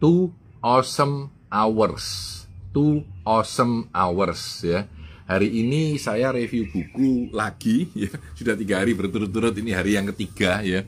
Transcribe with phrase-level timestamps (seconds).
[0.00, 0.32] two
[0.64, 2.04] awesome hours.
[2.72, 4.88] Two awesome hours ya.
[5.30, 8.10] Hari ini saya review buku lagi ya.
[8.34, 10.82] Sudah tiga hari berturut-turut ini hari yang ketiga ya.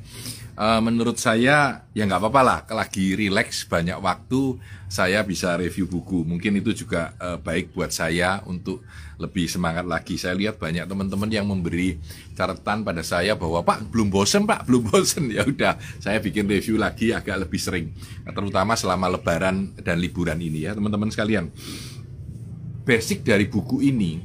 [0.52, 6.28] Uh, menurut saya ya nggak apa-apa lah, lagi relax banyak waktu saya bisa review buku.
[6.28, 8.84] Mungkin itu juga uh, baik buat saya untuk
[9.16, 10.20] lebih semangat lagi.
[10.20, 11.96] Saya lihat banyak teman-teman yang memberi
[12.36, 16.76] catatan pada saya bahwa Pak belum bosen Pak belum bosen ya udah saya bikin review
[16.76, 17.88] lagi agak lebih sering,
[18.28, 21.48] terutama selama Lebaran dan liburan ini ya teman-teman sekalian.
[22.84, 24.20] Basic dari buku ini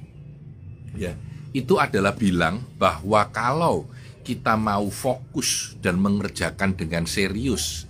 [1.00, 1.16] ya
[1.56, 3.88] itu adalah bilang bahwa kalau
[4.27, 7.88] kita mau fokus dan mengerjakan dengan serius.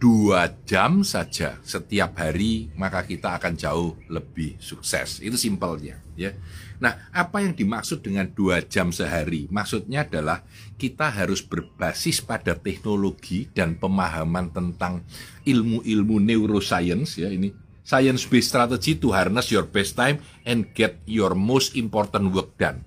[0.00, 5.20] Dua jam saja setiap hari maka kita akan jauh lebih sukses.
[5.20, 6.32] Itu simpelnya ya.
[6.80, 9.44] Nah apa yang dimaksud dengan dua jam sehari?
[9.52, 10.40] Maksudnya adalah
[10.80, 15.04] kita harus berbasis pada teknologi dan pemahaman tentang
[15.44, 17.28] ilmu-ilmu neuroscience ya.
[17.28, 17.52] Ini
[17.84, 20.16] science based strategy to harness your best time
[20.48, 22.80] and get your most important work done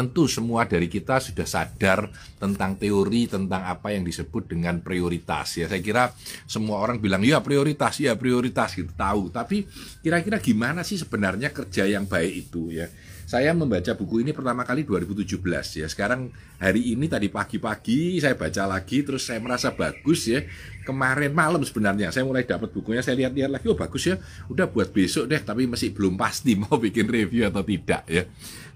[0.00, 2.08] tentu semua dari kita sudah sadar
[2.40, 6.08] tentang teori tentang apa yang disebut dengan prioritas ya saya kira
[6.48, 9.68] semua orang bilang ya prioritas ya prioritas gitu tahu tapi
[10.00, 12.88] kira-kira gimana sih sebenarnya kerja yang baik itu ya
[13.30, 15.38] saya membaca buku ini pertama kali 2017
[15.78, 15.86] ya.
[15.86, 20.42] Sekarang hari ini tadi pagi-pagi saya baca lagi terus saya merasa bagus ya.
[20.82, 24.18] Kemarin malam sebenarnya saya mulai dapat bukunya, saya lihat-lihat lagi oh bagus ya.
[24.50, 28.26] Udah buat besok deh, tapi masih belum pasti mau bikin review atau tidak ya.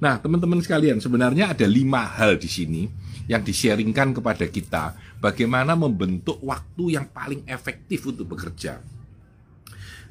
[0.04, 2.84] Nah, teman-teman sekalian, sebenarnya ada lima hal di sini
[3.24, 8.84] yang disharingkan kepada kita bagaimana membentuk waktu yang paling efektif untuk bekerja.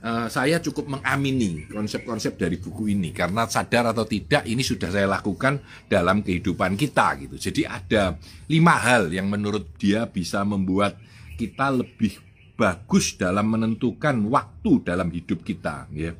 [0.03, 5.05] Uh, saya cukup mengamini konsep-konsep dari buku ini karena sadar atau tidak ini sudah saya
[5.05, 7.37] lakukan dalam kehidupan kita gitu.
[7.37, 8.17] Jadi ada
[8.49, 10.97] lima hal yang menurut dia bisa membuat
[11.37, 12.17] kita lebih
[12.57, 15.87] bagus dalam menentukan waktu dalam hidup kita.
[15.95, 16.17] Ya.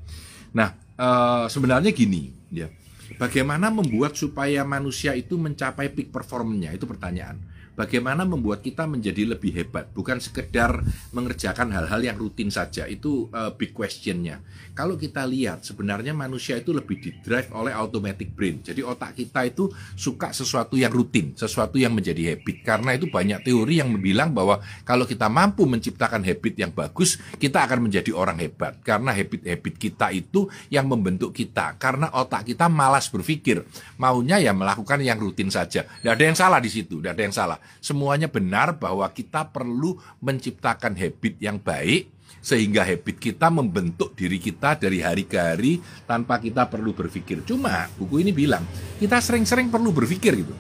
[0.56, 2.72] Nah uh, sebenarnya gini ya.
[3.24, 6.76] Bagaimana membuat supaya manusia itu mencapai peak performnya?
[6.76, 7.40] Itu pertanyaan
[7.78, 9.90] bagaimana membuat kita menjadi lebih hebat?
[9.94, 10.82] Bukan sekedar
[11.14, 12.90] mengerjakan hal-hal yang rutin saja.
[12.90, 14.42] Itu uh, big questionnya.
[14.74, 18.66] Kalau kita lihat sebenarnya manusia itu lebih didrive oleh automatic brain.
[18.66, 22.66] Jadi otak kita itu suka sesuatu yang rutin sesuatu yang menjadi habit.
[22.66, 27.70] Karena itu banyak teori yang bilang bahwa kalau kita mampu menciptakan habit yang bagus kita
[27.70, 28.82] akan menjadi orang hebat.
[28.82, 31.78] Karena habit-habit kita itu yang membentuk kita.
[31.78, 33.62] Karena otak kita malas berpikir.
[34.02, 35.86] Maunya ya melakukan yang rutin saja.
[35.86, 40.00] Tidak ada yang salah di situ tidak ada yang salah semuanya benar bahwa kita perlu
[40.20, 42.12] menciptakan habit yang baik
[42.44, 47.40] sehingga habit kita membentuk diri kita dari hari ke hari tanpa kita perlu berpikir.
[47.48, 48.68] Cuma buku ini bilang
[49.00, 50.52] kita sering-sering perlu berpikir gitu.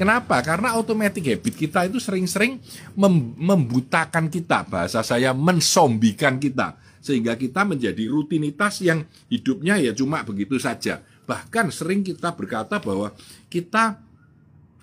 [0.00, 0.40] Kenapa?
[0.40, 2.56] Karena automatic habit kita itu sering-sering
[2.96, 10.24] mem membutakan kita, bahasa saya mensombikan kita, sehingga kita menjadi rutinitas yang hidupnya ya cuma
[10.24, 11.04] begitu saja.
[11.28, 13.12] Bahkan sering kita berkata bahwa
[13.52, 14.00] kita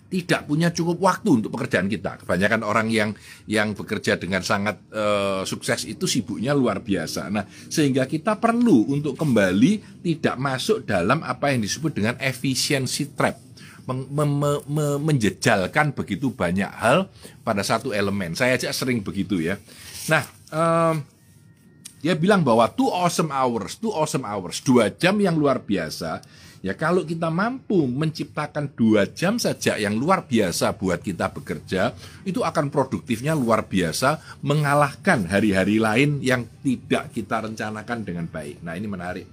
[0.08, 2.24] tidak punya cukup waktu untuk pekerjaan kita.
[2.24, 3.12] Kebanyakan orang yang
[3.44, 7.28] yang bekerja dengan sangat uh, sukses itu sibuknya luar biasa.
[7.28, 13.36] Nah, sehingga kita perlu untuk kembali tidak masuk dalam apa yang disebut dengan efisiensi trap.
[13.88, 17.08] Men me me menjejalkan begitu banyak hal
[17.44, 18.36] pada satu elemen.
[18.36, 19.56] Saya aja sering begitu ya.
[20.12, 20.96] Nah, um,
[22.04, 26.20] dia bilang bahwa two awesome hours, two awesome hours, dua jam yang luar biasa
[26.66, 31.94] Ya kalau kita mampu menciptakan dua jam saja yang luar biasa buat kita bekerja,
[32.26, 38.66] itu akan produktifnya luar biasa mengalahkan hari-hari lain yang tidak kita rencanakan dengan baik.
[38.66, 39.26] Nah ini menarik.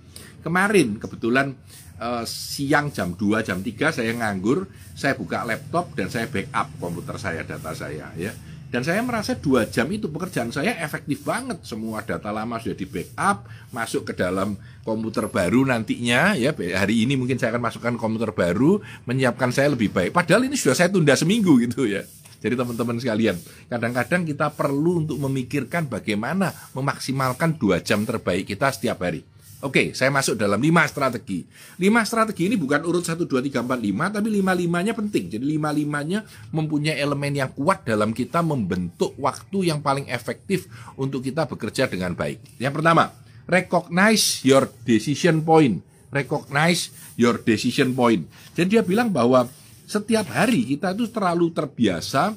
[0.45, 1.57] Kemarin kebetulan
[1.97, 7.17] uh, siang jam 2, jam 3 saya nganggur, saya buka laptop dan saya backup komputer
[7.17, 8.33] saya, data saya ya
[8.75, 11.63] dan saya merasa dua jam itu pekerjaan saya efektif banget.
[11.63, 16.35] Semua data lama sudah di backup, masuk ke dalam komputer baru nantinya.
[16.35, 20.11] Ya hari ini mungkin saya akan masukkan komputer baru, menyiapkan saya lebih baik.
[20.11, 22.03] Padahal ini sudah saya tunda seminggu gitu ya.
[22.43, 23.39] Jadi teman-teman sekalian,
[23.71, 29.23] kadang-kadang kita perlu untuk memikirkan bagaimana memaksimalkan dua jam terbaik kita setiap hari.
[29.65, 31.49] Oke, saya masuk dalam lima strategi.
[31.81, 35.33] Lima strategi ini bukan urut 1, 2, 3, 4, 5, tapi lima-limanya penting.
[35.33, 36.21] Jadi lima-limanya
[36.53, 40.69] mempunyai elemen yang kuat dalam kita membentuk waktu yang paling efektif
[41.01, 42.61] untuk kita bekerja dengan baik.
[42.61, 43.17] Yang pertama,
[43.49, 45.81] recognize your decision point.
[46.13, 48.29] Recognize your decision point.
[48.53, 49.49] Jadi dia bilang bahwa
[49.89, 52.37] setiap hari kita itu terlalu terbiasa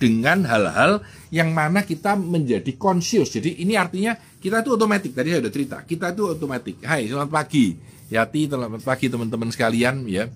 [0.00, 3.38] dengan hal-hal yang mana kita menjadi conscious.
[3.38, 5.14] Jadi ini artinya kita itu otomatis.
[5.14, 6.74] Tadi saya sudah cerita, kita itu otomatis.
[6.82, 7.78] Hai, selamat pagi.
[8.10, 10.26] Yati, selamat pagi teman-teman sekalian ya.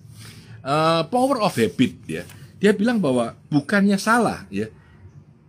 [0.62, 2.22] Uh, power of habit ya.
[2.62, 4.70] Dia bilang bahwa bukannya salah ya.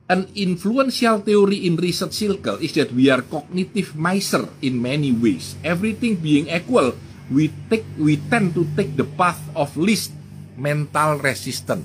[0.07, 5.59] An influential theory in research circle is that we are cognitive miser in many ways.
[5.67, 6.95] Everything being equal,
[7.27, 10.15] we take we tend to take the path of least
[10.55, 11.83] mental resistance.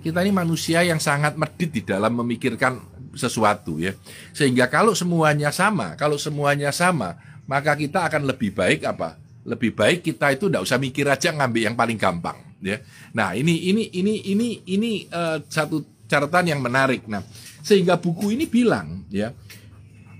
[0.00, 3.96] Kita ini manusia yang sangat medit di dalam memikirkan sesuatu ya.
[4.36, 7.16] Sehingga kalau semuanya sama, kalau semuanya sama,
[7.48, 9.16] maka kita akan lebih baik apa?
[9.44, 12.80] Lebih baik kita itu tidak usah mikir aja ngambil yang paling gampang ya.
[13.12, 17.04] Nah, ini ini ini ini ini uh, satu catatan yang menarik.
[17.04, 17.20] Nah,
[17.60, 19.36] sehingga buku ini bilang ya,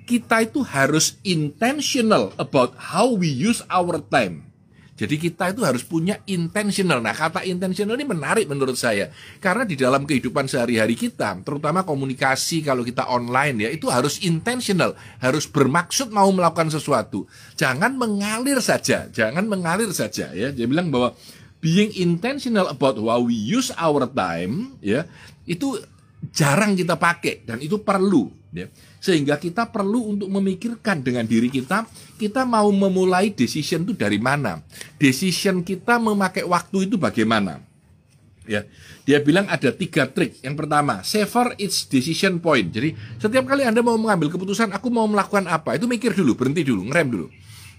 [0.05, 4.45] kita itu harus intentional about how we use our time.
[4.95, 7.03] Jadi kita itu harus punya intentional.
[7.03, 9.11] Nah, kata intentional ini menarik menurut saya.
[9.43, 14.95] Karena di dalam kehidupan sehari-hari kita, terutama komunikasi kalau kita online ya, itu harus intentional,
[15.19, 17.27] harus bermaksud mau melakukan sesuatu.
[17.59, 20.55] Jangan mengalir saja, jangan mengalir saja ya.
[20.55, 21.19] Dia bilang bahwa
[21.59, 25.11] being intentional about how we use our time ya,
[25.43, 25.83] itu
[26.31, 28.71] jarang kita pakai dan itu perlu ya.
[29.03, 31.85] Sehingga kita perlu untuk memikirkan dengan diri kita,
[32.17, 34.63] kita mau memulai decision itu dari mana?
[34.97, 37.61] Decision kita memakai waktu itu bagaimana?
[38.45, 38.69] Ya,
[39.09, 40.39] dia bilang ada tiga trik.
[40.45, 42.69] Yang pertama, savor its decision point.
[42.71, 46.63] Jadi setiap kali anda mau mengambil keputusan, aku mau melakukan apa, itu mikir dulu, berhenti
[46.63, 47.29] dulu, ngerem dulu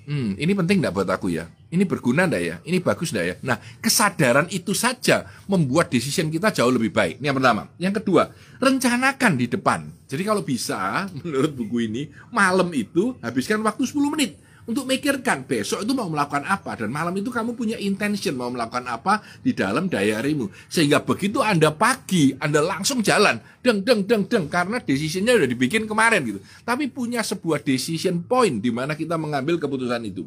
[0.06, 1.50] hmm, ini penting enggak buat aku ya?
[1.74, 2.56] Ini berguna enggak ya?
[2.64, 3.36] Ini bagus enggak ya?
[3.44, 7.20] Nah, kesadaran itu saja membuat decision kita jauh lebih baik.
[7.20, 7.68] Ini yang pertama.
[7.82, 8.30] Yang kedua,
[8.62, 9.80] rencanakan di depan.
[10.06, 15.86] Jadi kalau bisa, menurut buku ini, malam itu habiskan waktu 10 menit untuk mikirkan besok
[15.86, 16.74] itu mau melakukan apa?
[16.74, 20.50] Dan malam itu kamu punya intention mau melakukan apa di dalam diarymu.
[20.66, 25.86] Sehingga begitu anda pagi anda langsung jalan deng deng deng deng karena decisionnya udah dibikin
[25.86, 26.40] kemarin gitu.
[26.66, 30.26] Tapi punya sebuah decision point di mana kita mengambil keputusan itu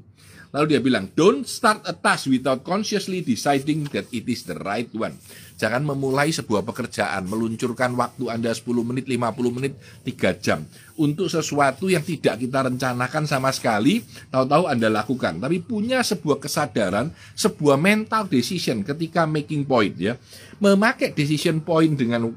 [0.49, 4.89] Lalu dia bilang, don't start a task without consciously deciding that it is the right
[4.97, 5.13] one.
[5.61, 9.77] Jangan memulai sebuah pekerjaan, meluncurkan waktu Anda 10 menit, 50 menit,
[10.09, 10.65] 3 jam.
[10.97, 14.01] Untuk sesuatu yang tidak kita rencanakan sama sekali,
[14.33, 15.37] tahu-tahu Anda lakukan.
[15.37, 20.01] Tapi punya sebuah kesadaran, sebuah mental decision ketika making point.
[20.01, 20.17] ya
[20.65, 22.33] Memakai decision point dengan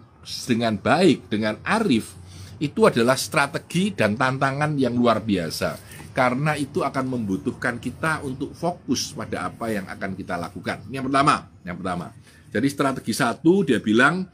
[0.50, 2.12] dengan baik, dengan arif,
[2.60, 9.16] itu adalah strategi dan tantangan yang luar biasa karena itu akan membutuhkan kita untuk fokus
[9.16, 10.84] pada apa yang akan kita lakukan.
[10.92, 12.06] Ini yang pertama, yang pertama.
[12.52, 14.28] Jadi strategi satu dia bilang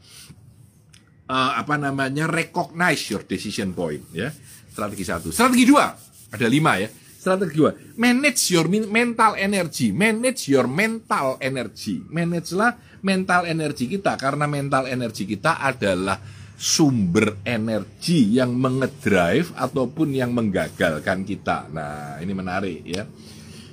[1.30, 4.34] uh, apa namanya recognize your decision point ya.
[4.74, 5.30] Strategi satu.
[5.30, 5.94] Strategi dua
[6.34, 6.90] ada lima ya.
[7.18, 14.18] Strategi dua manage your mental energy, manage your mental energy, manage lah mental energy kita
[14.18, 16.18] karena mental energy kita adalah
[16.58, 21.70] sumber energi yang mengedrive ataupun yang menggagalkan kita.
[21.70, 23.06] Nah, ini menarik ya.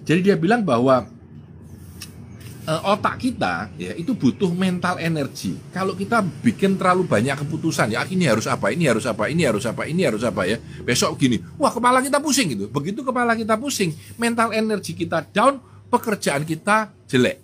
[0.06, 1.02] Jadi dia bilang bahwa
[2.70, 5.58] uh, otak kita ya itu butuh mental energi.
[5.74, 9.66] Kalau kita bikin terlalu banyak keputusan, ya ini harus apa, ini harus apa, ini harus
[9.66, 10.62] apa, ini harus apa ya.
[10.86, 12.70] Besok gini, wah kepala kita pusing gitu.
[12.70, 15.58] Begitu kepala kita pusing, mental energi kita down,
[15.90, 17.42] pekerjaan kita jelek.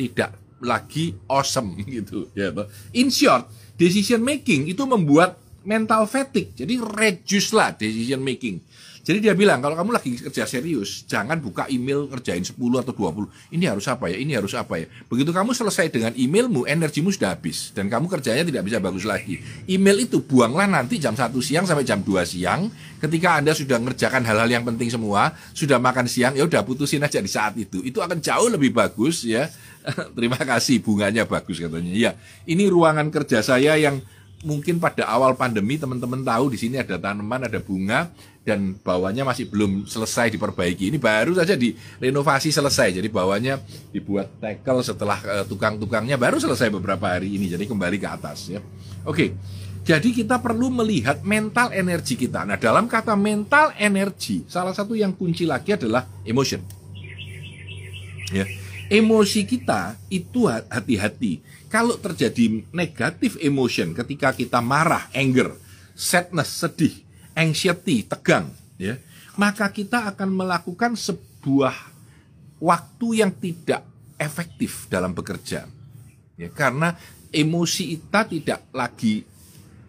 [0.00, 2.54] Tidak lagi awesome gitu ya.
[2.96, 3.50] In short,
[3.82, 6.54] decision making itu membuat mental fatigue.
[6.54, 8.62] Jadi reduce lah decision making.
[9.02, 13.26] Jadi dia bilang kalau kamu lagi kerja serius, jangan buka email kerjain 10 atau 20.
[13.50, 14.16] Ini harus apa ya?
[14.22, 14.86] Ini harus apa ya?
[15.10, 19.42] Begitu kamu selesai dengan emailmu, energimu sudah habis dan kamu kerjanya tidak bisa bagus lagi.
[19.66, 22.70] Email itu buanglah nanti jam 1 siang sampai jam 2 siang.
[23.02, 27.18] Ketika Anda sudah mengerjakan hal-hal yang penting semua, sudah makan siang, ya udah putusin aja
[27.18, 27.82] di saat itu.
[27.82, 29.50] Itu akan jauh lebih bagus ya.
[30.16, 31.90] Terima kasih bunganya bagus katanya.
[31.90, 32.14] Ya,
[32.46, 33.98] ini ruangan kerja saya yang
[34.42, 38.10] mungkin pada awal pandemi teman-teman tahu di sini ada tanaman, ada bunga
[38.42, 40.90] dan bawahnya masih belum selesai diperbaiki.
[40.90, 42.98] Ini baru saja direnovasi selesai.
[42.98, 43.62] Jadi bawahnya
[43.94, 47.46] dibuat tackle setelah uh, tukang-tukangnya baru selesai beberapa hari ini.
[47.46, 48.58] Jadi kembali ke atas ya.
[49.06, 49.34] Oke.
[49.82, 52.46] Jadi kita perlu melihat mental energi kita.
[52.46, 56.62] Nah, dalam kata mental energi, salah satu yang kunci lagi adalah emotion.
[58.30, 58.46] Ya.
[58.86, 61.42] Emosi kita itu hati-hati.
[61.72, 65.56] Kalau terjadi negatif emotion ketika kita marah, anger,
[65.96, 66.92] sadness, sedih,
[67.32, 69.00] anxiety, tegang, ya,
[69.40, 71.72] maka kita akan melakukan sebuah
[72.60, 73.88] waktu yang tidak
[74.20, 75.64] efektif dalam bekerja.
[76.36, 76.92] Ya, karena
[77.32, 79.24] emosi kita tidak lagi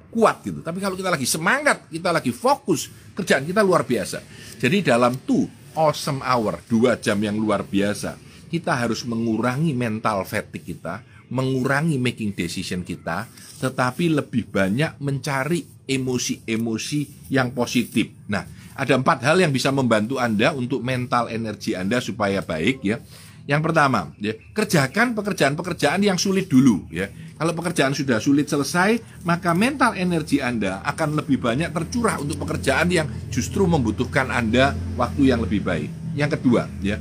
[0.07, 0.63] kuat gitu.
[0.63, 4.23] Tapi kalau kita lagi semangat, kita lagi fokus, kerjaan kita luar biasa.
[4.55, 8.15] Jadi dalam tuh awesome hour, dua jam yang luar biasa,
[8.47, 13.29] kita harus mengurangi mental fatigue kita, mengurangi making decision kita,
[13.63, 18.11] tetapi lebih banyak mencari emosi-emosi yang positif.
[18.27, 22.97] Nah, ada empat hal yang bisa membantu Anda untuk mental energi Anda supaya baik ya.
[23.43, 27.11] Yang pertama, ya, kerjakan pekerjaan-pekerjaan yang sulit dulu ya.
[27.35, 32.87] Kalau pekerjaan sudah sulit selesai, maka mental energi Anda akan lebih banyak tercurah untuk pekerjaan
[32.87, 35.91] yang justru membutuhkan Anda waktu yang lebih baik.
[36.15, 36.95] Yang kedua, ya.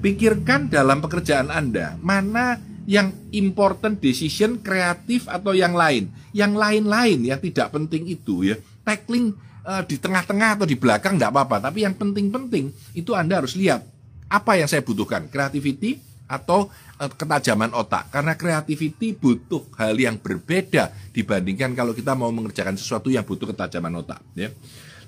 [0.00, 6.12] Pikirkan dalam pekerjaan Anda, mana yang important decision kreatif atau yang lain.
[6.36, 8.56] Yang lain-lain yang tidak penting itu ya.
[8.84, 9.32] Tackling
[9.64, 13.82] uh, di tengah-tengah atau di belakang tidak apa-apa, tapi yang penting-penting itu Anda harus lihat
[14.28, 16.68] apa yang saya butuhkan, creativity atau
[17.00, 18.12] uh, ketajaman otak.
[18.12, 24.04] Karena creativity butuh hal yang berbeda dibandingkan kalau kita mau mengerjakan sesuatu yang butuh ketajaman
[24.04, 24.52] otak, ya.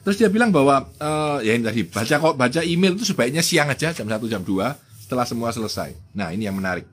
[0.07, 3.67] Terus dia bilang bahwa uh, ya ini tadi baca kok baca email itu sebaiknya siang
[3.67, 5.99] aja jam 1 jam 2 setelah semua selesai.
[6.15, 6.87] Nah, ini yang menarik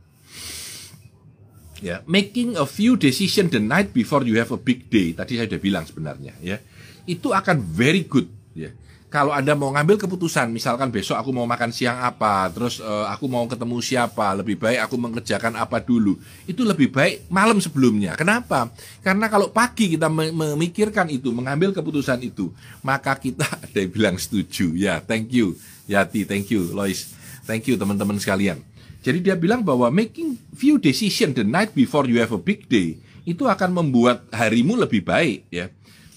[1.83, 1.99] ya.
[2.07, 5.11] Making a few decision the night before you have a big day.
[5.11, 6.57] Tadi saya sudah bilang sebenarnya ya.
[7.03, 8.71] Itu akan very good ya.
[9.11, 13.29] Kalau anda mau ngambil keputusan misalkan besok aku mau makan siang apa terus uh, aku
[13.29, 16.17] mau ketemu siapa lebih baik aku mengerjakan apa dulu.
[16.49, 18.17] Itu lebih baik malam sebelumnya.
[18.17, 18.73] Kenapa?
[19.05, 22.49] Karena kalau pagi kita memikirkan itu mengambil keputusan itu
[22.81, 24.73] maka kita ada yang bilang setuju.
[24.73, 25.59] Ya thank you.
[25.85, 26.73] Yati thank you.
[26.73, 27.13] Lois
[27.45, 28.72] thank you teman-teman sekalian
[29.03, 32.95] jadi dia bilang bahwa making few decision the night before you have a big day
[33.27, 35.67] itu akan membuat harimu lebih baik ya.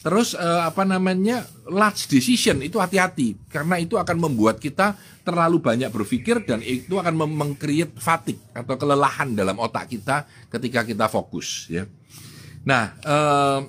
[0.06, 4.94] Terus uh, apa namanya large decision itu hati-hati karena itu akan membuat kita
[5.26, 11.10] terlalu banyak berpikir dan itu akan mengcreate fatigue atau kelelahan dalam otak kita ketika kita
[11.10, 11.90] fokus ya.
[12.62, 13.66] Nah, uh,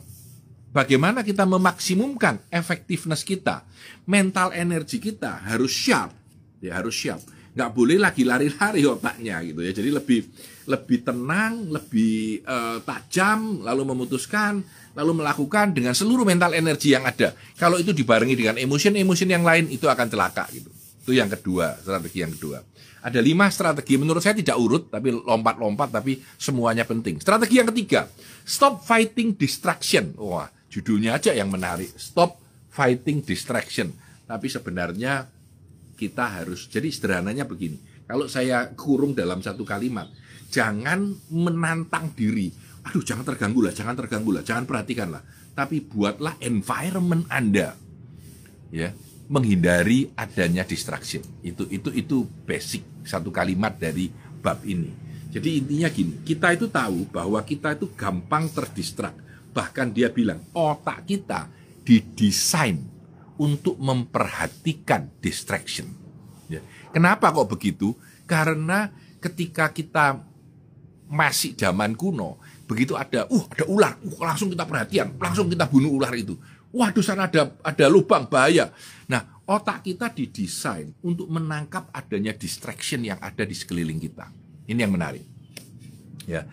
[0.69, 3.65] bagaimana kita memaksimumkan effectiveness kita,
[4.05, 6.13] mental energi kita harus sharp,
[6.61, 9.73] ya harus sharp nggak boleh lagi lari-lari otaknya gitu ya.
[9.73, 10.19] Jadi lebih
[10.69, 14.61] lebih tenang lebih uh, tajam lalu memutuskan
[14.93, 17.33] lalu melakukan dengan seluruh mental energi yang ada.
[17.57, 20.69] Kalau itu dibarengi dengan emosi-emosi yang lain itu akan celaka gitu.
[21.01, 22.61] Itu yang kedua strategi yang kedua.
[23.01, 23.97] Ada lima strategi.
[23.97, 27.17] Menurut saya tidak urut tapi lompat-lompat tapi semuanya penting.
[27.17, 28.05] Strategi yang ketiga
[28.45, 30.13] stop fighting distraction.
[30.21, 31.89] Wah judulnya aja yang menarik.
[31.97, 32.37] Stop
[32.69, 33.89] fighting distraction.
[34.27, 35.36] Tapi sebenarnya
[35.97, 37.81] kita harus jadi sederhananya begini.
[38.05, 40.07] Kalau saya kurung dalam satu kalimat
[40.53, 42.53] jangan menantang diri.
[42.85, 45.25] Aduh jangan terganggu lah jangan terganggu lah jangan perhatikan lah.
[45.57, 47.73] Tapi buatlah environment anda
[48.69, 48.93] ya
[49.27, 51.25] menghindari adanya distraction.
[51.41, 54.93] Itu itu itu basic satu kalimat dari bab ini.
[55.33, 59.17] Jadi intinya gini kita itu tahu bahwa kita itu gampang terdistrak
[59.51, 61.49] bahkan dia bilang otak kita
[61.81, 62.96] didesain
[63.37, 65.89] untuk memperhatikan distraction.
[66.49, 66.61] Ya.
[66.91, 67.93] Kenapa kok begitu?
[68.25, 68.91] Karena
[69.21, 70.21] ketika kita
[71.07, 75.95] masih zaman kuno, begitu ada, uh ada ular, uh, langsung kita perhatian, langsung kita bunuh
[75.95, 76.35] ular itu.
[76.75, 78.75] Waduh sana ada ada lubang bahaya.
[79.07, 84.27] Nah otak kita didesain untuk menangkap adanya distraction yang ada di sekeliling kita.
[84.67, 85.23] Ini yang menarik.
[86.27, 86.43] Ya,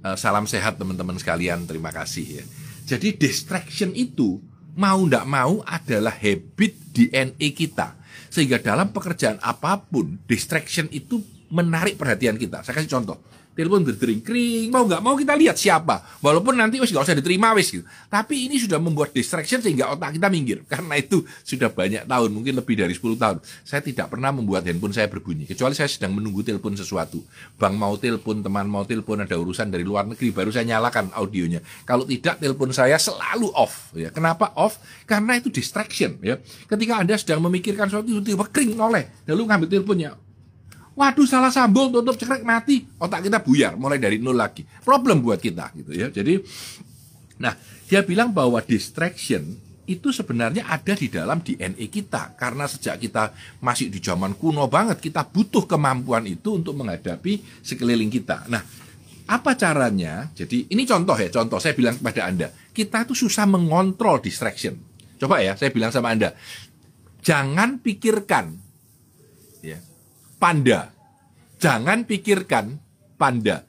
[0.00, 1.68] eh, salam sehat teman-teman sekalian.
[1.68, 2.44] Terima kasih ya.
[2.88, 4.40] Jadi distraction itu
[4.76, 7.96] mau tidak mau adalah habit DNA kita.
[8.30, 11.18] Sehingga dalam pekerjaan apa pun, distraction itu
[11.50, 12.62] menarik perhatian kita.
[12.62, 13.18] Saya kasih contoh
[13.60, 14.72] telepon berdering kring.
[14.72, 16.00] Mau nggak mau kita lihat siapa.
[16.24, 17.84] Walaupun nanti wis nggak usah diterima wis gitu.
[18.08, 20.64] Tapi ini sudah membuat distraction sehingga otak kita minggir.
[20.72, 24.96] Karena itu sudah banyak tahun mungkin lebih dari 10 tahun saya tidak pernah membuat handphone
[24.96, 25.44] saya berbunyi.
[25.44, 27.20] Kecuali saya sedang menunggu telepon sesuatu.
[27.60, 31.60] Bang mau telepon teman mau telepon ada urusan dari luar negeri baru saya nyalakan audionya.
[31.84, 34.08] Kalau tidak telepon saya selalu off ya.
[34.08, 34.80] Kenapa off?
[35.04, 36.40] Karena itu distraction ya.
[36.64, 39.04] Ketika anda sedang memikirkan sesuatu tiba-tiba kering noleh.
[39.28, 40.29] Lalu ngambil teleponnya
[41.00, 42.84] Waduh salah sambung tutup cekrek mati.
[43.00, 44.68] Otak kita buyar mulai dari nol lagi.
[44.84, 46.12] Problem buat kita gitu ya.
[46.12, 46.36] Jadi
[47.40, 47.56] nah
[47.88, 49.48] dia bilang bahwa distraction
[49.88, 52.36] itu sebenarnya ada di dalam DNA kita.
[52.36, 53.32] Karena sejak kita
[53.64, 58.44] masih di zaman kuno banget kita butuh kemampuan itu untuk menghadapi sekeliling kita.
[58.52, 58.60] Nah
[59.24, 60.28] apa caranya?
[60.36, 61.56] Jadi ini contoh ya contoh.
[61.56, 64.76] Saya bilang kepada anda kita tuh susah mengontrol distraction.
[65.16, 66.36] Coba ya saya bilang sama anda
[67.24, 68.69] jangan pikirkan
[70.40, 70.90] panda.
[71.60, 72.80] Jangan pikirkan
[73.20, 73.68] panda.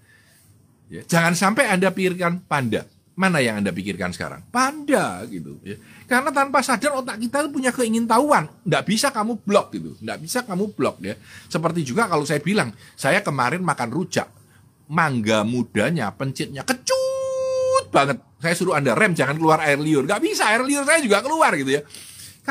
[0.88, 2.88] Ya, jangan sampai Anda pikirkan panda.
[3.12, 4.48] Mana yang Anda pikirkan sekarang?
[4.50, 5.60] Panda gitu.
[5.62, 5.76] Ya.
[6.08, 8.48] Karena tanpa sadar otak kita punya keingintahuan.
[8.64, 10.00] Nggak bisa kamu blok gitu.
[10.00, 11.20] Nggak bisa kamu blok ya.
[11.52, 14.32] Seperti juga kalau saya bilang, saya kemarin makan rujak.
[14.92, 18.20] Mangga mudanya, pencitnya kecut banget.
[18.42, 20.08] Saya suruh Anda rem, jangan keluar air liur.
[20.08, 21.82] Nggak bisa, air liur saya juga keluar gitu ya.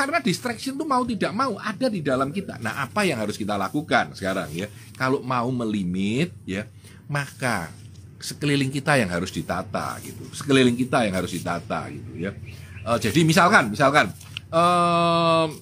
[0.01, 2.57] Karena distraction itu mau tidak mau ada di dalam kita.
[2.57, 4.65] Nah, apa yang harus kita lakukan sekarang ya?
[4.97, 6.65] Kalau mau melimit ya,
[7.05, 7.69] maka
[8.17, 10.25] sekeliling kita yang harus ditata gitu.
[10.33, 12.33] Sekeliling kita yang harus ditata gitu ya.
[12.81, 14.09] Uh, jadi misalkan, misalkan
[14.49, 15.53] uh,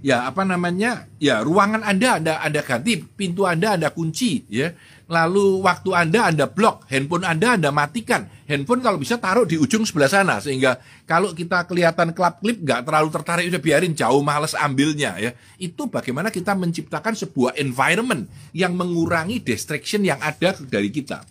[0.00, 1.04] ya apa namanya?
[1.20, 4.72] Ya, ruangan Anda Anda Anda ganti, pintu Anda Anda kunci ya.
[5.04, 8.28] Lalu waktu Anda Anda blok, handphone Anda Anda matikan.
[8.44, 12.84] Handphone kalau bisa taruh di ujung sebelah sana sehingga kalau kita kelihatan klap klip nggak
[12.84, 15.32] terlalu tertarik udah biarin jauh males ambilnya ya.
[15.60, 21.24] Itu bagaimana kita menciptakan sebuah environment yang mengurangi distraction yang ada dari kita.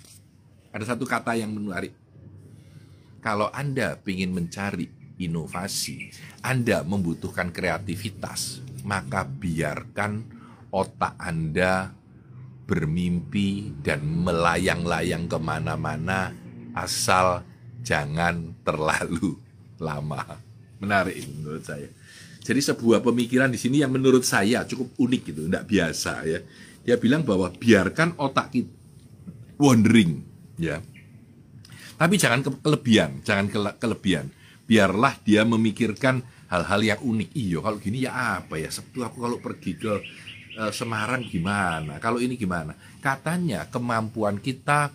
[0.73, 1.93] Ada satu kata yang menarik.
[3.21, 4.89] Kalau Anda ingin mencari
[5.21, 6.11] inovasi,
[6.43, 10.25] Anda membutuhkan kreativitas, maka biarkan
[10.73, 12.02] otak Anda
[12.63, 16.31] bermimpi dan melayang-layang ke mana-mana
[16.73, 17.43] asal
[17.83, 19.37] jangan terlalu
[19.77, 20.39] lama.
[20.79, 21.87] Menarik menurut saya.
[22.43, 26.39] Jadi sebuah pemikiran di sini yang menurut saya cukup unik gitu, tidak biasa ya.
[26.83, 28.67] Dia bilang bahwa biarkan otak kita
[29.55, 30.19] wandering,
[30.59, 30.83] ya.
[31.95, 33.47] Tapi jangan kelebihan, jangan
[33.79, 34.27] kelebihan.
[34.67, 36.19] Biarlah dia memikirkan
[36.51, 37.29] hal-hal yang unik.
[37.31, 38.67] Iyo, kalau gini ya apa ya?
[38.67, 40.03] Sebab aku kalau pergi ke
[40.53, 41.97] Semarang gimana?
[41.97, 42.77] Kalau ini gimana?
[43.01, 44.93] Katanya kemampuan kita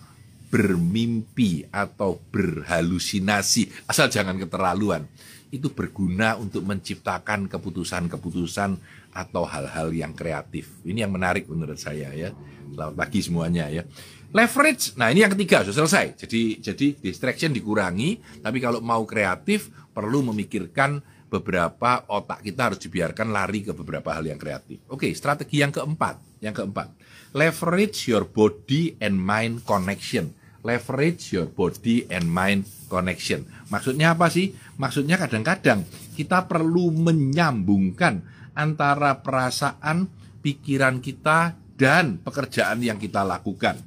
[0.49, 5.05] bermimpi atau berhalusinasi, asal jangan keterlaluan,
[5.53, 8.71] itu berguna untuk menciptakan keputusan-keputusan
[9.13, 10.73] atau hal-hal yang kreatif.
[10.85, 12.33] Ini yang menarik menurut saya ya.
[12.73, 13.85] Selamat pagi semuanya ya.
[14.29, 16.21] Leverage, nah ini yang ketiga sudah selesai.
[16.21, 23.29] Jadi jadi distraction dikurangi, tapi kalau mau kreatif perlu memikirkan beberapa otak kita harus dibiarkan
[23.31, 24.81] lari ke beberapa hal yang kreatif.
[24.89, 26.97] Oke, strategi yang keempat, yang keempat,
[27.37, 30.33] leverage your body and mind connection.
[30.67, 33.47] Leverage your body and mind connection.
[33.71, 34.57] Maksudnya apa sih?
[34.75, 35.87] Maksudnya kadang-kadang
[36.19, 38.27] kita perlu menyambungkan
[38.59, 40.11] antara perasaan,
[40.43, 43.79] pikiran kita dan pekerjaan yang kita lakukan.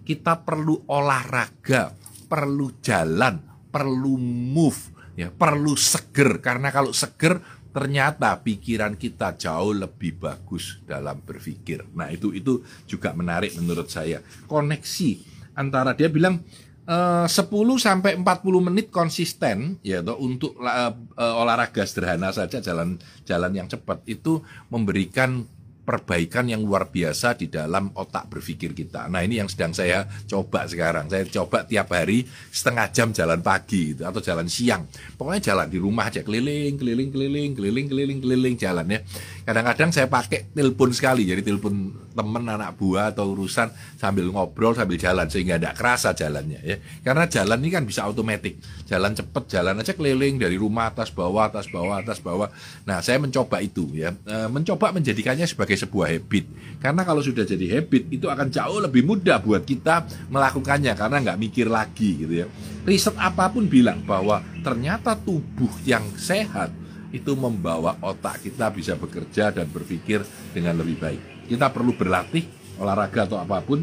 [0.00, 1.92] Kita perlu olahraga,
[2.24, 7.38] perlu jalan, perlu move, ya perlu seger karena kalau seger
[7.74, 11.82] ternyata pikiran kita jauh lebih bagus dalam berpikir.
[11.90, 14.22] Nah, itu itu juga menarik menurut saya.
[14.46, 15.18] Koneksi
[15.58, 16.38] antara dia bilang
[16.86, 17.50] eh, uh, 10
[17.82, 22.94] sampai 40 menit konsisten ya untuk uh, uh, olahraga sederhana saja jalan
[23.26, 24.38] jalan yang cepat itu
[24.70, 25.42] memberikan
[25.84, 29.06] perbaikan yang luar biasa di dalam otak berpikir kita.
[29.12, 31.12] Nah ini yang sedang saya coba sekarang.
[31.12, 34.88] Saya coba tiap hari setengah jam jalan pagi gitu, atau jalan siang.
[35.14, 39.00] Pokoknya jalan di rumah aja keliling, keliling, keliling, keliling, keliling, keliling jalan ya.
[39.44, 43.68] Kadang-kadang saya pakai telepon sekali, jadi telepon temen anak buah atau urusan
[43.98, 46.76] sambil ngobrol sambil jalan sehingga tidak kerasa jalannya ya.
[47.02, 48.56] Karena jalan ini kan bisa otomatis.
[48.88, 52.48] Jalan cepet, jalan aja keliling dari rumah atas bawah, atas bawah, atas bawah.
[52.86, 56.44] Nah saya mencoba itu ya, e, mencoba menjadikannya sebagai sebagai sebuah habit.
[56.78, 61.38] Karena kalau sudah jadi habit itu akan jauh lebih mudah buat kita melakukannya karena nggak
[61.40, 62.46] mikir lagi gitu ya.
[62.84, 66.70] Riset apa pun bilang bahwa ternyata tubuh yang sehat
[67.14, 71.22] itu membawa otak kita bisa bekerja dan berpikir dengan lebih baik.
[71.48, 72.44] Kita perlu berlatih
[72.76, 73.80] olahraga atau apa pun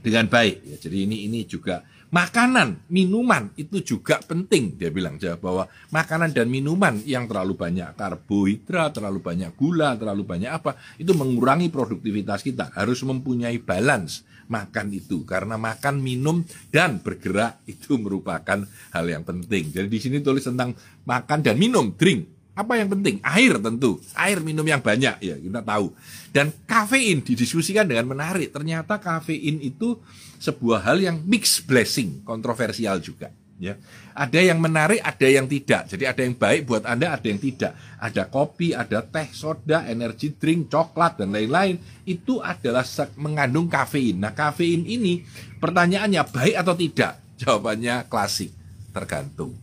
[0.00, 0.56] dengan baik.
[0.64, 4.80] Ya, jadi ini ini juga Makanan, minuman itu juga penting.
[4.80, 10.48] Dia bilang bahwa makanan dan minuman yang terlalu banyak karbohidrat, terlalu banyak gula, terlalu banyak
[10.48, 12.72] apa, itu mengurangi produktivitas kita.
[12.72, 16.40] Harus mempunyai balance makan itu karena makan, minum
[16.72, 19.68] dan bergerak itu merupakan hal yang penting.
[19.68, 20.72] Jadi di sini tulis tentang
[21.04, 23.22] makan dan minum, drink apa yang penting?
[23.22, 24.02] Air tentu.
[24.18, 25.94] Air minum yang banyak ya, kita tahu.
[26.34, 28.50] Dan kafein didiskusikan dengan menarik.
[28.50, 29.94] Ternyata kafein itu
[30.42, 33.30] sebuah hal yang mix blessing, kontroversial juga.
[33.58, 33.74] Ya,
[34.14, 35.90] ada yang menarik, ada yang tidak.
[35.90, 37.74] Jadi ada yang baik buat anda, ada yang tidak.
[37.98, 41.78] Ada kopi, ada teh, soda, energi drink, coklat dan lain-lain.
[42.06, 42.86] Itu adalah
[43.18, 44.18] mengandung kafein.
[44.22, 45.26] Nah, kafein ini
[45.58, 47.18] pertanyaannya baik atau tidak?
[47.38, 48.50] Jawabannya klasik,
[48.94, 49.54] tergantung,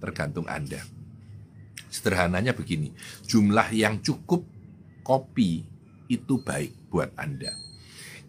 [0.00, 0.99] tergantung anda.
[1.90, 2.94] Sederhananya begini,
[3.26, 4.46] jumlah yang cukup
[5.02, 5.66] kopi
[6.06, 7.50] itu baik buat Anda.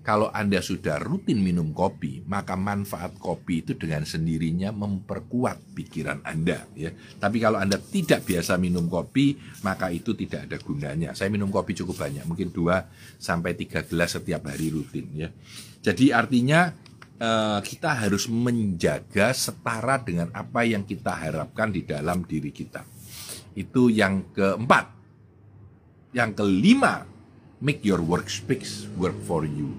[0.02, 6.65] Kalau Anda sudah rutin minum kopi, maka manfaat kopi itu dengan sendirinya memperkuat pikiran Anda
[6.74, 6.89] ya.
[7.21, 11.13] Tapi kalau Anda tidak biasa minum kopi, maka itu tidak ada gunanya.
[11.13, 15.30] Saya minum kopi cukup banyak, mungkin 2 sampai 3 gelas setiap hari rutin ya.
[15.86, 16.74] Jadi artinya
[17.21, 23.00] eh, kita harus menjaga setara dengan apa yang kita harapkan di dalam diri kita.
[23.57, 24.91] Itu yang keempat.
[26.11, 27.07] Yang kelima,
[27.63, 29.71] make your workspace work for you.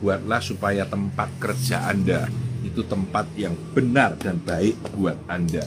[0.00, 2.28] Buatlah supaya tempat kerja Anda
[2.64, 5.64] itu tempat yang benar dan baik buat Anda.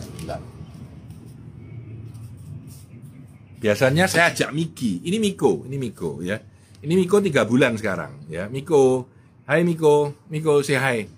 [3.57, 6.37] Biasanya saya ajak Miki, ini Miko, ini Miko ya.
[6.77, 8.45] Ini Miko tiga bulan sekarang ya.
[8.49, 9.09] Miko,
[9.49, 11.09] hai Miko, Miko say hai.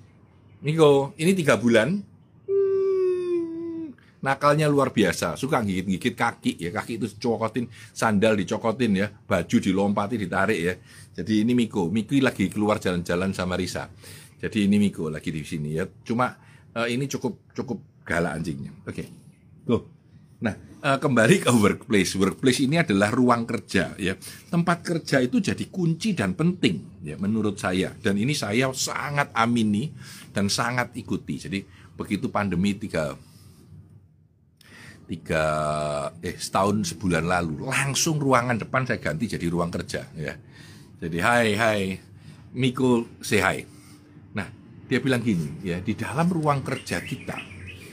[0.63, 1.99] Miko, ini tiga bulan
[4.19, 5.39] nakalnya luar biasa.
[5.39, 6.69] Suka gigit-gigit kaki ya.
[6.75, 9.08] Kaki itu cokotin sandal dicokotin ya.
[9.10, 10.73] Baju dilompati ditarik ya.
[11.19, 11.88] Jadi ini Miko.
[11.88, 13.88] Miko lagi keluar jalan-jalan sama Risa.
[14.39, 15.88] Jadi ini Miko lagi di sini ya.
[16.03, 16.32] Cuma
[16.75, 18.71] uh, ini cukup cukup galak anjingnya.
[18.88, 19.03] Oke.
[19.03, 19.08] Okay.
[19.67, 19.86] tuh
[20.39, 22.15] nah uh, kembali ke workplace.
[22.15, 24.15] Workplace ini adalah ruang kerja ya.
[24.47, 27.91] Tempat kerja itu jadi kunci dan penting ya menurut saya.
[27.95, 29.91] Dan ini saya sangat amini
[30.32, 31.36] dan sangat ikuti.
[31.36, 31.60] Jadi
[31.99, 33.12] begitu pandemi tiga
[35.10, 35.45] tiga
[36.22, 40.38] eh setahun sebulan lalu langsung ruangan depan saya ganti jadi ruang kerja ya.
[41.02, 41.82] Jadi hai hai
[42.54, 43.65] Miko say hi.
[44.38, 44.45] Nah
[44.86, 47.41] dia bilang gini ya di dalam ruang kerja kita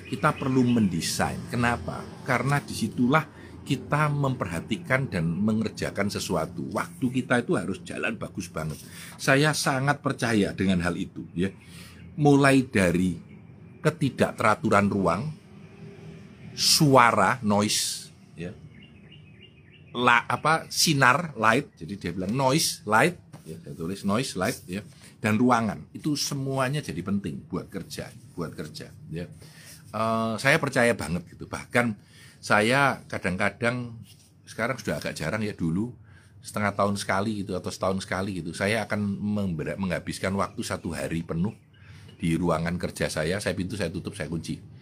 [0.07, 1.41] kita perlu mendesain.
[1.49, 2.05] Kenapa?
[2.23, 3.25] Karena di situlah
[3.67, 6.63] kita memperhatikan dan mengerjakan sesuatu.
[6.71, 8.79] Waktu kita itu harus jalan bagus banget.
[9.19, 11.51] Saya sangat percaya dengan hal itu ya.
[12.17, 13.19] Mulai dari
[13.83, 15.23] ketidakteraturan ruang
[16.57, 18.51] suara noise ya.
[19.93, 21.69] La, apa sinar light.
[21.77, 23.21] Jadi dia bilang noise light.
[23.45, 24.81] Ya saya tulis noise light ya.
[25.21, 25.85] Dan ruangan.
[25.93, 29.29] Itu semuanya jadi penting buat kerja buat kerja ya.
[29.93, 31.45] Uh, saya percaya banget gitu.
[31.45, 31.97] Bahkan
[32.41, 33.97] saya kadang-kadang
[34.49, 35.93] sekarang sudah agak jarang ya dulu
[36.45, 39.03] setengah tahun sekali gitu atau setahun sekali gitu saya akan
[39.83, 41.53] menghabiskan waktu satu hari penuh
[42.17, 43.41] di ruangan kerja saya.
[43.41, 44.76] Saya pintu saya tutup saya kunci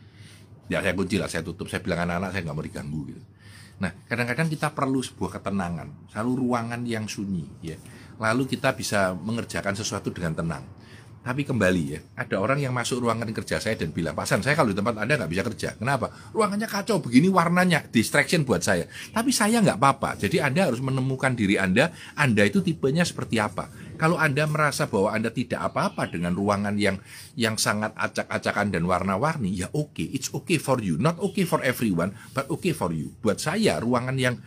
[0.70, 3.22] ya saya kunci lah saya tutup saya bilang anak-anak saya nggak mau diganggu gitu
[3.74, 7.76] nah kadang-kadang kita perlu sebuah ketenangan selalu ruangan yang sunyi ya
[8.22, 10.64] lalu kita bisa mengerjakan sesuatu dengan tenang
[11.24, 14.52] tapi kembali ya, ada orang yang masuk ruangan kerja saya dan bilang, Pak San, saya
[14.52, 15.68] kalau di tempat Anda nggak bisa kerja.
[15.72, 16.12] Kenapa?
[16.36, 18.84] Ruangannya kacau, begini warnanya, distraction buat saya.
[19.08, 20.20] Tapi saya nggak apa-apa.
[20.20, 23.72] Jadi Anda harus menemukan diri Anda, Anda itu tipenya seperti apa.
[23.94, 26.98] Kalau Anda merasa bahwa Anda tidak apa-apa dengan ruangan yang
[27.38, 30.06] yang sangat acak-acakan dan warna-warni, ya oke, okay.
[30.10, 30.98] it's okay for you.
[30.98, 33.14] Not okay for everyone, but okay for you.
[33.22, 34.38] Buat saya, ruangan yang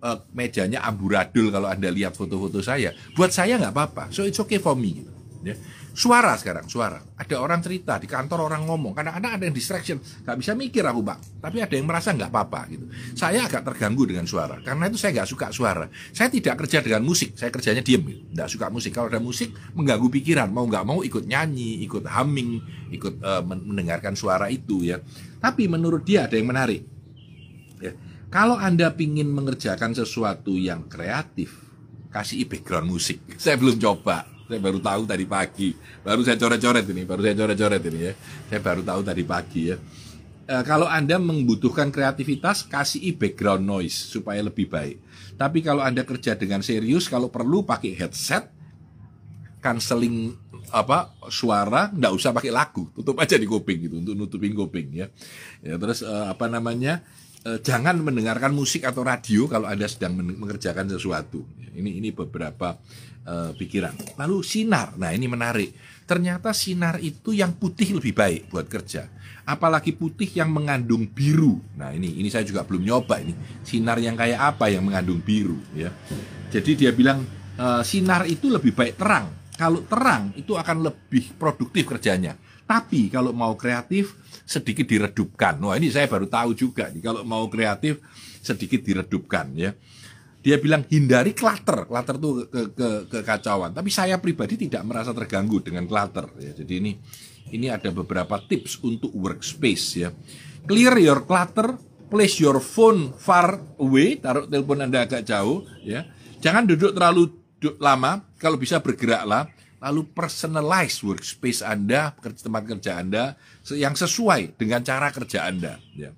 [0.00, 4.04] uh, mejanya amburadul kalau Anda lihat foto-foto saya, buat saya nggak apa-apa.
[4.10, 5.04] So it's okay for me.
[5.04, 5.12] Gitu.
[5.46, 5.54] Ya
[5.96, 7.00] Suara sekarang, suara.
[7.16, 8.92] Ada orang cerita di kantor orang ngomong.
[8.92, 11.16] Kadang-kadang ada yang distraction, nggak bisa mikir aku bang.
[11.40, 12.84] Tapi ada yang merasa nggak apa-apa gitu.
[13.16, 15.88] Saya agak terganggu dengan suara, karena itu saya nggak suka suara.
[16.12, 18.20] Saya tidak kerja dengan musik, saya kerjanya diem, gitu.
[18.28, 18.92] nggak suka musik.
[18.92, 22.60] Kalau ada musik mengganggu pikiran, mau nggak mau ikut nyanyi, ikut humming,
[22.92, 25.00] ikut uh, mendengarkan suara itu ya.
[25.40, 26.84] Tapi menurut dia ada yang menarik.
[27.80, 27.96] Ya.
[28.28, 31.56] Kalau anda ingin mengerjakan sesuatu yang kreatif,
[32.12, 33.24] kasih background musik.
[33.40, 35.74] Saya belum coba saya baru tahu tadi pagi.
[36.06, 38.12] Baru saya coret-coret ini, baru saya coret-coret ini ya.
[38.46, 39.76] Saya baru tahu tadi pagi ya.
[40.46, 45.02] E, kalau Anda membutuhkan kreativitas, kasih background noise supaya lebih baik.
[45.34, 48.46] Tapi kalau Anda kerja dengan serius, kalau perlu pakai headset,
[49.58, 50.38] canceling
[50.70, 55.06] apa suara, nggak usah pakai lagu, tutup aja di kuping gitu untuk nutupin kuping ya.
[55.58, 57.02] Ya terus e, apa namanya?
[57.46, 61.46] E, jangan mendengarkan musik atau radio kalau Anda sedang mengerjakan sesuatu.
[61.76, 62.74] Ini ini beberapa
[63.28, 64.16] uh, pikiran.
[64.16, 65.76] Lalu sinar, nah ini menarik.
[66.08, 69.12] Ternyata sinar itu yang putih lebih baik buat kerja.
[69.44, 71.60] Apalagi putih yang mengandung biru.
[71.76, 73.36] Nah ini ini saya juga belum nyoba ini.
[73.60, 75.92] Sinar yang kayak apa yang mengandung biru ya.
[76.48, 77.28] Jadi dia bilang
[77.60, 79.28] uh, sinar itu lebih baik terang.
[79.52, 82.40] Kalau terang itu akan lebih produktif kerjanya.
[82.66, 85.58] Tapi kalau mau kreatif sedikit diredupkan.
[85.62, 87.02] Wah ini saya baru tahu juga nih.
[87.02, 88.02] Kalau mau kreatif
[88.42, 89.70] sedikit diredupkan ya
[90.46, 93.74] dia bilang hindari clutter, clutter tuh ke, ke, kekacauan.
[93.74, 96.30] Tapi saya pribadi tidak merasa terganggu dengan clutter.
[96.38, 96.54] Ya.
[96.54, 96.92] Jadi ini
[97.50, 100.14] ini ada beberapa tips untuk workspace ya.
[100.62, 101.74] Clear your clutter,
[102.06, 106.06] place your phone far away, taruh telepon anda agak jauh ya.
[106.38, 109.50] Jangan duduk terlalu duduk lama, kalau bisa bergeraklah.
[109.76, 113.36] Lalu personalize workspace anda, tempat kerja anda
[113.76, 115.76] yang sesuai dengan cara kerja anda.
[115.92, 116.16] Ya.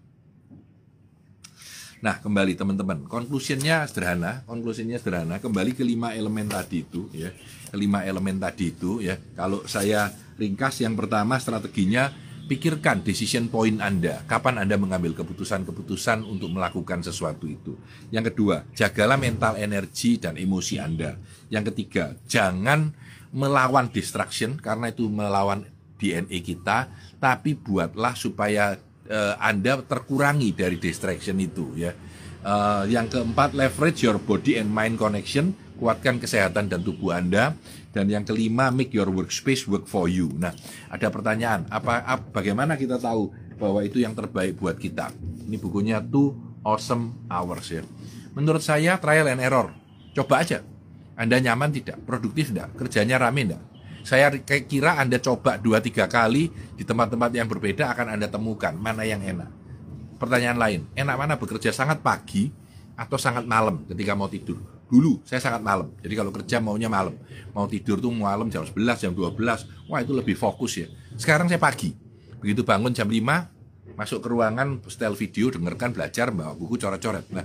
[1.99, 7.35] Nah, kembali teman-teman, konklusinya sederhana, konklusinya sederhana, kembali ke lima elemen tadi itu ya.
[7.75, 9.19] Kelima elemen tadi itu ya.
[9.35, 12.15] Kalau saya ringkas yang pertama strateginya
[12.49, 17.77] pikirkan decision point Anda, kapan Anda mengambil keputusan-keputusan untuk melakukan sesuatu itu.
[18.15, 21.19] Yang kedua, jagalah mental energi dan emosi Anda.
[21.53, 22.95] Yang ketiga, jangan
[23.33, 25.67] melawan distraction karena itu melawan
[25.99, 26.89] DNA kita,
[27.19, 28.79] tapi buatlah supaya
[29.11, 31.93] uh, Anda terkurangi dari distraction itu ya.
[32.39, 37.59] Uh, yang keempat leverage your body and mind connection, kuatkan kesehatan dan tubuh Anda.
[37.89, 40.31] Dan yang kelima make your workspace work for you.
[40.39, 40.55] Nah,
[40.87, 45.11] ada pertanyaan, apa, apa bagaimana kita tahu bahwa itu yang terbaik buat kita?
[45.49, 47.83] Ini bukunya Two Awesome Hours ya.
[48.39, 49.75] Menurut saya trial and error.
[50.15, 50.63] Coba aja.
[51.19, 51.99] Anda nyaman tidak?
[52.07, 52.79] Produktif tidak?
[52.79, 53.63] Kerjanya rame tidak?
[54.07, 59.03] Saya kira Anda coba dua tiga kali di tempat-tempat yang berbeda akan Anda temukan mana
[59.03, 59.59] yang enak.
[60.19, 62.51] pertanyaan lain, enak mana bekerja sangat pagi
[62.99, 64.59] atau sangat malam ketika mau tidur?
[64.91, 65.95] Dulu saya sangat malam.
[66.03, 67.15] Jadi kalau kerja maunya malam.
[67.55, 69.87] Mau tidur tuh malam jam 11, jam 12.
[69.87, 70.91] Wah, itu lebih fokus ya.
[71.15, 71.95] Sekarang saya pagi.
[72.43, 77.27] Begitu bangun jam 5, masuk ke ruangan, setel video, dengarkan, belajar, bawa buku, coret-coret.
[77.35, 77.45] Nah,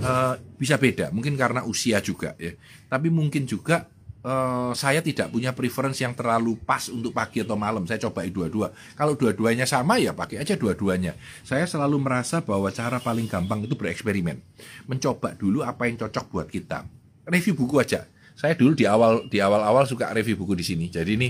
[0.00, 0.10] e,
[0.56, 1.12] bisa beda.
[1.12, 2.56] Mungkin karena usia juga ya.
[2.90, 3.86] Tapi mungkin juga
[4.24, 7.86] uh, saya tidak punya preference yang terlalu pas untuk pagi atau malam.
[7.86, 8.74] Saya coba dua-dua.
[8.96, 11.16] Kalau dua-duanya sama ya pakai aja dua-duanya.
[11.44, 14.42] Saya selalu merasa bahwa cara paling gampang itu bereksperimen.
[14.90, 16.84] Mencoba dulu apa yang cocok buat kita.
[17.30, 18.04] Review buku aja.
[18.34, 20.88] Saya dulu di awal di awal-awal suka review buku di sini.
[20.88, 21.28] Jadi ini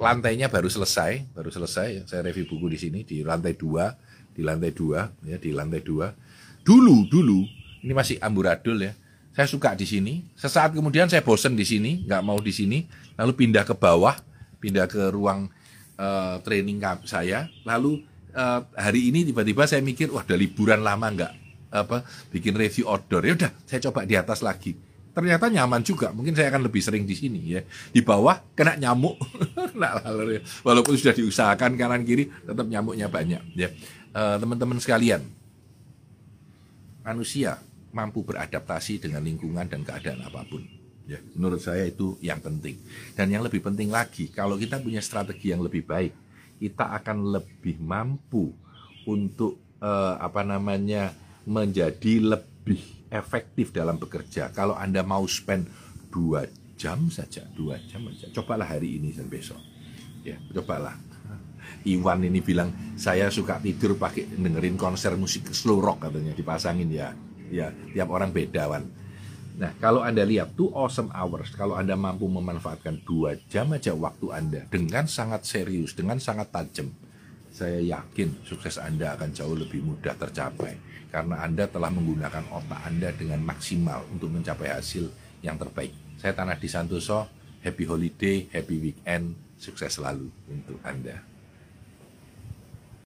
[0.00, 2.08] lantainya baru selesai, baru selesai.
[2.08, 3.92] Saya review buku di sini di lantai dua,
[4.32, 6.08] di lantai dua, ya di lantai dua.
[6.64, 7.44] Dulu dulu
[7.84, 8.94] ini masih amburadul ya
[9.32, 10.22] saya suka di sini.
[10.36, 12.84] Sesaat kemudian saya bosen di sini, nggak mau di sini,
[13.16, 14.16] lalu pindah ke bawah,
[14.60, 15.48] pindah ke ruang
[15.96, 17.48] uh, training saya.
[17.64, 18.04] Lalu
[18.36, 21.32] uh, hari ini tiba-tiba saya mikir, wah udah liburan lama nggak
[21.72, 23.24] apa bikin review outdoor.
[23.24, 24.76] Ya udah, saya coba di atas lagi.
[25.12, 26.12] Ternyata nyaman juga.
[26.12, 27.60] Mungkin saya akan lebih sering di sini ya.
[27.64, 29.16] Di bawah kena nyamuk.
[29.80, 33.40] lalu, walaupun sudah diusahakan kanan kiri, tetap nyamuknya banyak.
[33.56, 33.72] Ya,
[34.12, 35.24] uh, teman-teman sekalian,
[37.04, 37.60] manusia
[37.92, 40.64] mampu beradaptasi dengan lingkungan dan keadaan apa pun.
[41.04, 42.78] Ya, menurut saya itu yang penting.
[43.12, 46.12] Dan yang lebih penting lagi, kalau kita punya strategi yang lebih baik,
[46.62, 48.54] kita akan lebih mampu
[49.04, 51.10] untuk eh, apa namanya
[51.42, 54.54] menjadi lebih efektif dalam bekerja.
[54.54, 55.66] Kalau Anda mau spend
[56.08, 56.46] dua
[56.78, 59.58] jam saja, dua jam saja, cobalah hari ini dan besok.
[60.22, 60.94] Ya, cobalah.
[61.82, 67.10] Iwan ini bilang saya suka tidur pakai dengerin konser musik slow rock katanya dipasangin ya
[67.52, 68.88] ya tiap orang beda wan.
[69.60, 74.26] Nah kalau anda lihat two awesome hours kalau anda mampu memanfaatkan dua jam aja waktu
[74.32, 76.88] anda dengan sangat serius dengan sangat tajam
[77.52, 80.72] saya yakin sukses anda akan jauh lebih mudah tercapai.
[81.12, 85.12] Karena anda telah menggunakan otak anda dengan maksimal untuk mencapai hasil
[85.44, 85.92] yang terbaik.
[86.16, 87.28] Saya Tanah di Santoso
[87.60, 91.31] happy holiday happy weekend sukses selalu untuk anda